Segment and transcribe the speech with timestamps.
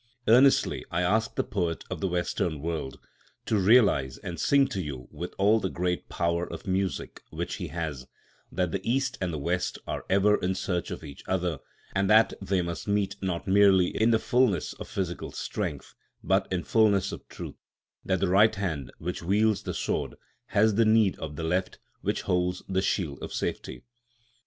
[0.27, 2.97] Earnestly I ask the poet of the Western world
[3.45, 7.67] to realise and sing to you with all the great power of music which he
[7.67, 8.07] has,
[8.51, 11.59] that the East and the West are ever in search of each other,
[11.93, 15.93] and that they must meet not merely in the fulness of physical strength,
[16.23, 17.59] but in fulness of truth;
[18.03, 20.15] that the right hand, which wields the sword,
[20.47, 23.83] has the need of the left, which holds the shield of safety.